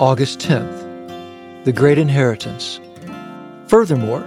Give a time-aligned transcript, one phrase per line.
[0.00, 2.80] August 10th, the great inheritance.
[3.68, 4.26] Furthermore,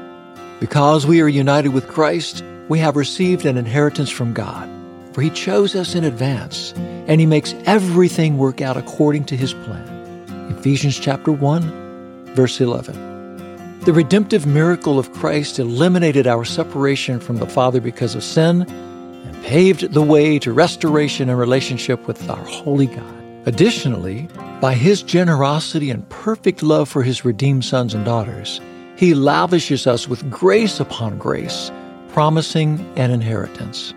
[0.62, 4.70] because we are united with Christ, we have received an inheritance from God,
[5.12, 9.54] for He chose us in advance, and He makes everything work out according to His
[9.54, 10.56] plan.
[10.58, 13.82] Ephesians chapter 1, verse 11.
[13.82, 19.44] The redemptive miracle of Christ eliminated our separation from the Father because of sin and
[19.44, 23.24] paved the way to restoration and relationship with our holy God.
[23.46, 24.30] Additionally,
[24.60, 28.60] by his generosity and perfect love for his redeemed sons and daughters,
[28.96, 31.72] he lavishes us with grace upon grace,
[32.10, 33.94] promising an inheritance.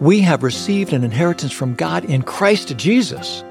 [0.00, 3.44] We have received an inheritance from God in Christ Jesus.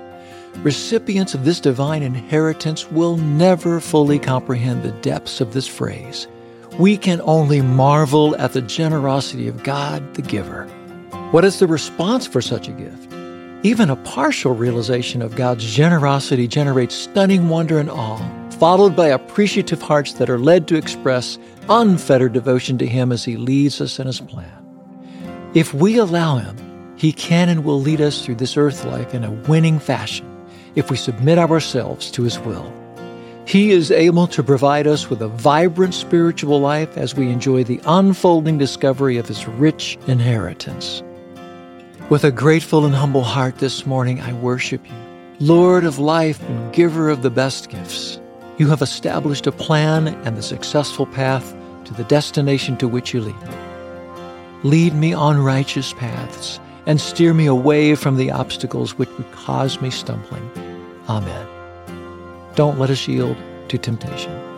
[0.58, 6.27] Recipients of this divine inheritance will never fully comprehend the depths of this phrase.
[6.77, 10.65] We can only marvel at the generosity of God, the giver.
[11.32, 13.13] What is the response for such a gift?
[13.62, 19.82] Even a partial realization of God's generosity generates stunning wonder and awe, followed by appreciative
[19.82, 24.07] hearts that are led to express unfettered devotion to Him as He leads us in
[24.07, 24.49] His plan.
[25.54, 26.55] If we allow Him,
[26.96, 30.26] He can and will lead us through this earth life in a winning fashion
[30.76, 32.71] if we submit ourselves to His will.
[33.46, 37.82] He is able to provide us with a vibrant spiritual life as we enjoy the
[37.85, 41.04] unfolding discovery of His rich inheritance.
[42.10, 44.96] With a grateful and humble heart this morning, I worship you,
[45.40, 48.20] Lord of life and giver of the best gifts.
[48.57, 53.21] You have established a plan and the successful path to the destination to which you
[53.21, 53.55] lead me.
[54.63, 59.80] Lead me on righteous paths and steer me away from the obstacles which would cause
[59.80, 60.49] me stumbling.
[61.07, 61.48] Amen.
[62.55, 63.37] Don't let us yield
[63.68, 64.49] to temptation.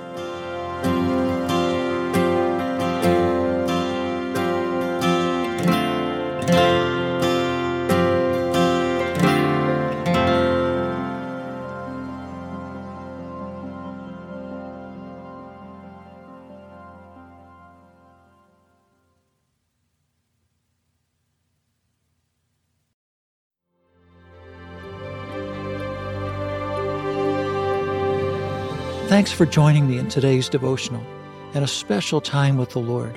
[29.11, 31.05] Thanks for joining me in today's devotional
[31.53, 33.13] and a special time with the Lord.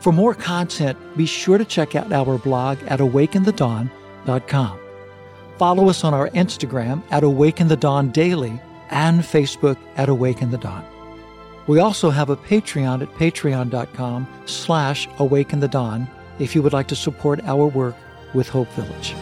[0.00, 4.78] For more content, be sure to check out our blog at awakeinthedawn.com.
[5.56, 8.60] Follow us on our Instagram at Awake In the Dawn Daily
[8.90, 10.84] and Facebook at Awake In the Dawn.
[11.68, 16.08] We also have a Patreon at patreon.com slash awake in the dawn
[16.40, 17.94] if you would like to support our work
[18.34, 19.14] with Hope Village.